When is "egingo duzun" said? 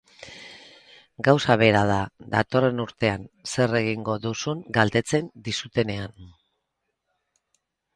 3.83-4.67